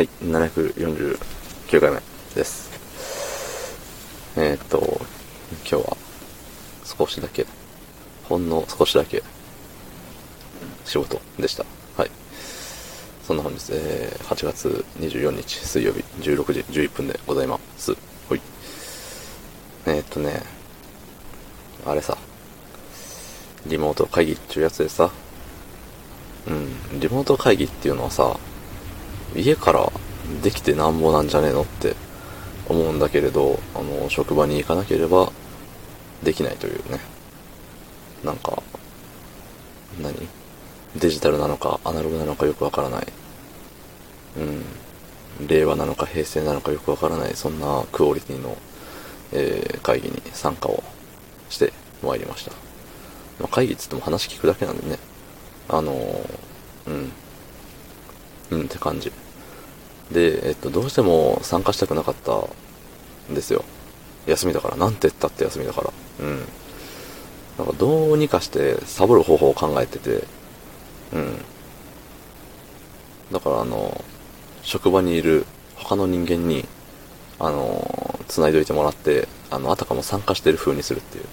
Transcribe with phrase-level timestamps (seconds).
[0.00, 1.18] はい、749
[1.78, 2.00] 回目
[2.34, 2.70] です。
[4.34, 4.78] えー、っと、
[5.58, 5.96] 今日は
[6.82, 7.44] 少しだけ、
[8.24, 9.22] ほんの少しだけ
[10.86, 11.66] 仕事でした。
[11.98, 12.10] はい。
[13.26, 17.94] そんな本日、えー、8月24日水曜日16時11分でございます。
[18.26, 18.40] ほい。
[19.84, 20.42] えー、っとね、
[21.84, 22.16] あれさ、
[23.66, 25.10] リモート会議っていうやつでさ、
[26.48, 28.40] うん、リモート会議っていうのはさ、
[29.34, 29.92] 家から
[30.42, 31.94] できてなんぼなんじゃねえのって
[32.68, 35.32] 思うんだけれど、あの、職場に行かなければ
[36.22, 37.00] できないというね。
[38.24, 38.62] なんか、
[40.00, 40.28] 何？
[40.96, 43.06] デジタルなのかアナログなのかよくわからない。
[44.38, 45.46] うん。
[45.46, 48.56] 令和なのか平成なのかよくわからない、そんなクオリティの、
[49.32, 50.82] えー会議に参加を
[51.48, 51.72] して
[52.02, 52.52] まいりました。
[53.40, 54.98] まあ、会議っつっても話聞くだけなんでね。
[55.68, 56.38] あのー
[56.86, 57.12] うん。
[58.50, 59.12] うんって感じ。
[60.12, 62.32] で、えっと、どうしても参加したくなかった
[63.32, 63.64] んですよ。
[64.26, 64.76] 休みだから。
[64.76, 65.92] なんて言ったって休みだから。
[66.20, 66.38] うん。
[67.58, 70.24] なんかどうにかしてサボる方法を考えてて、
[71.12, 71.38] うん。
[73.32, 74.02] だからあの、
[74.62, 76.66] 職場にいる他の人間に、
[77.38, 81.24] あの、繋いどいてもらって、あの、あたかも参加してる風にするっていう。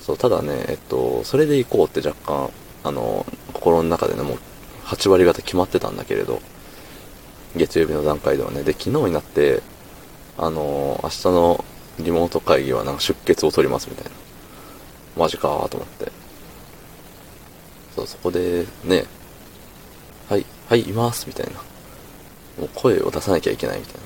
[0.00, 2.50] そう、ただね、えっと、それで行こうって若干、
[2.84, 4.38] あの、心の中でね、もう
[4.84, 6.40] 8割方決まってたんだけれど、
[7.56, 9.62] 月曜日の段階ではね、で、昨日になって、
[10.38, 11.64] あの、明日の
[11.98, 14.10] リモート会議はなんか出血を取りますみたいな。
[15.16, 16.12] マジかーと思って。
[17.94, 19.06] そう、そこで、ね、
[20.28, 21.52] はい、はい、いますみたいな。
[22.58, 24.00] もう声を出さなきゃいけないみたいな。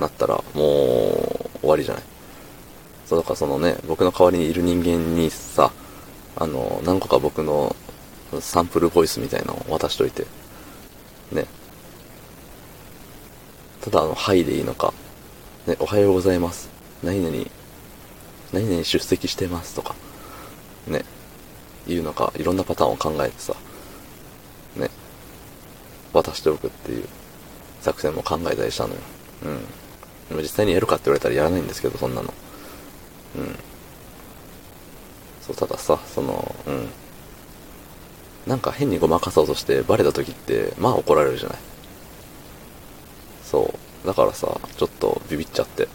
[0.00, 2.02] なったら、もう、終わりじゃない。
[3.06, 5.70] そう、だからそのね、僕の代わりにいる人間にさ、
[6.36, 7.76] あの、何個か僕の
[8.40, 10.26] サンプルボイスみたいなのを渡しといて、
[11.32, 11.46] ね。
[13.82, 14.92] ただ、あの、はいでいいのか、
[15.66, 16.68] ね、おはようございます。
[17.02, 17.46] 何々、
[18.52, 19.94] 何々出席してますとか、
[20.86, 21.04] ね、
[21.86, 23.54] いうのか、いろんなパターンを考えてさ、
[24.76, 24.90] ね、
[26.12, 27.08] 渡しておくっていう
[27.80, 29.00] 作戦も考えたりしたのよ。
[29.44, 29.58] うん。
[30.28, 32.34] でも実際にやるかって言われたらやらないんですけど、そんなの。
[33.36, 33.58] うん。
[35.40, 36.88] そう、たださ、その、うん。
[38.46, 41.58] なんか変にごまかそうとしてバレた時って、まあ怒られるじゃない。
[43.50, 43.74] そ
[44.04, 44.06] う。
[44.06, 45.88] だからさ、ちょっとビビっちゃって、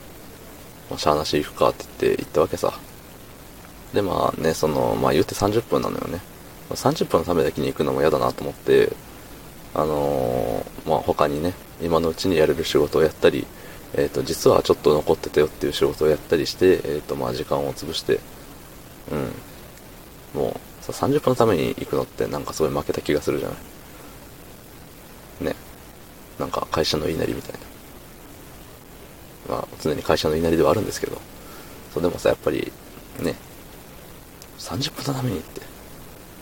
[0.89, 2.73] まあ、しゃーなし行くかって言って行ったわけさ。
[3.93, 6.19] で、まあね、その、まあ言って30分なのよね。
[6.69, 8.91] 30分のためだけに行くのも嫌だなと思って、
[9.73, 13.47] あのーまあ他にね、今のうちにやれる仕事をやったり、
[13.93, 18.19] えっ、と、実はちょっと残ってたよっていう仕事をやったりして、えっ、と、まあ時間を潰して、
[20.33, 20.41] うん。
[20.41, 23.57] もう、さ、30分のために行くのってなんかすごい負けた気がするじゃない。
[26.40, 27.59] なんか会社の言いなりみたいな。
[29.56, 31.22] まあ、常に会社の言いなりではあるんですけど。
[31.94, 32.72] そう、でもさ、やっぱり、
[33.22, 33.35] ね、
[34.59, 35.62] 30分のためにって、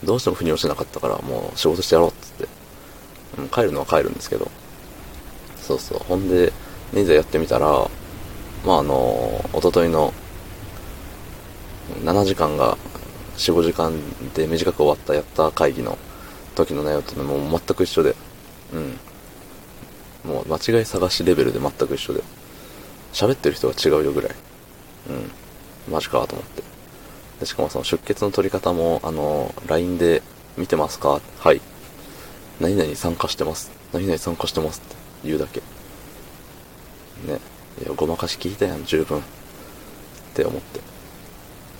[0.02, 2.48] どうしても腑に落ちなかったから、もう仕事してやろうっつって、
[3.38, 4.50] うん、帰るのは帰るんですけど、
[5.60, 6.52] そうそう、ほんで、
[6.94, 7.88] いざやってみたら、
[8.64, 10.12] まああの、一昨日の
[12.04, 12.76] 7時間が
[13.36, 13.92] 4、5時間
[14.34, 15.98] で短く終わったやった会議の
[16.54, 18.14] 時の内容とね、も全く一緒で、
[18.72, 18.98] うん。
[20.24, 22.22] もう間違い探しレベルで全く一緒で、
[23.12, 24.34] 喋ってる人が違うよぐらい。
[25.10, 25.92] うん。
[25.92, 26.62] マジかと思って。
[27.40, 30.22] で、しかもその出血の取り方も、あの、LINE で
[30.56, 31.20] 見てますか？
[31.38, 31.60] はい。
[32.60, 33.70] 何々参加してます。
[33.92, 35.60] 何々参加してますって言うだけ。
[35.60, 37.38] ね。
[37.82, 39.18] いや、ごまかし聞いたやん、十分。
[39.18, 39.22] っ
[40.34, 40.80] て思って。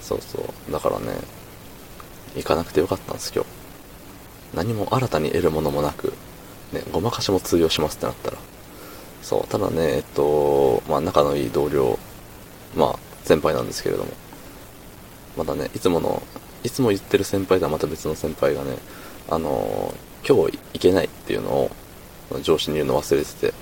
[0.02, 0.38] そうそ
[0.68, 0.72] う。
[0.72, 1.06] だからね、
[2.36, 3.48] 行かなくてよかったんです、今日。
[4.54, 6.12] 何も新たに得るものもなく、
[6.74, 8.36] ね、ごまかしも通用しますってなったら。
[9.22, 11.98] そう、ただね、えっと、まあ、仲のいい同僚、
[12.76, 14.10] まあ、先輩なんですけれども、
[15.36, 16.22] またね、いつもの、
[16.62, 18.76] いつも言ってる先輩とはまた別の先輩がね、
[19.30, 19.94] あの
[20.26, 21.70] 今日行けないっていうのを、
[22.42, 23.54] 上司に言うの忘れてて、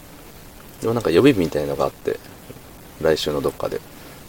[0.81, 2.19] でもなんか予備日みたいのがあって、
[3.01, 3.81] 来週のどっかで。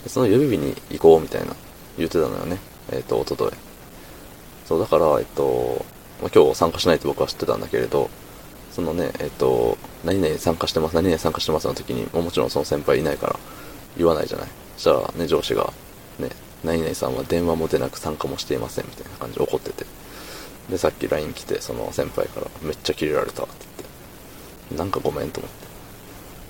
[0.08, 1.56] その予備日に行こうみたいな
[1.98, 2.58] 言ってたのよね。
[2.92, 3.52] えっ、と、おととい。
[4.66, 5.86] そう、だから、えっと、
[6.34, 8.10] 今日参加しないって僕は知ってたんだけれど、
[8.74, 13.40] そのね、えっと、何々参加してます、何々参加してますの時に、もちろんその先輩いないから
[13.98, 14.48] 言わないじゃない。
[14.78, 15.72] そしたらね、上司が、
[16.18, 16.30] ね、
[16.64, 19.86] 何々さんは電話も出なく参加もしていませんみたいな感じで怒ってて。
[20.70, 25.68] で、さっき LINE 来て、その先輩からめっちゃキレられたって言って、なんかごめんと思って。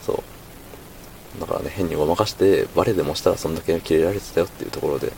[0.06, 0.24] そ
[1.38, 1.42] う。
[1.42, 5.12] だからね、変にごまかして、バレでもしたらそんだけキレられてたよっていうところで、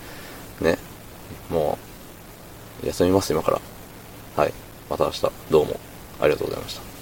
[0.62, 0.80] ね、
[1.52, 1.78] も
[2.84, 3.62] う、休みます、今から。
[4.36, 4.54] はい。
[4.90, 5.80] また明日、どうも
[6.20, 6.95] ありがとうございました。